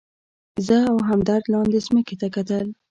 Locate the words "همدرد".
1.09-1.43